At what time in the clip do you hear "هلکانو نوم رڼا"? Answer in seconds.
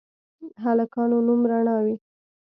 0.63-1.77